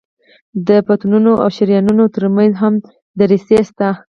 د 0.67 0.69
بطنونو 0.87 1.31
او 1.43 1.49
شریانونو 1.57 2.05
تر 2.15 2.23
منځ 2.35 2.51
هم 2.61 2.73
دریڅې 3.19 3.59
شته. 3.69 3.89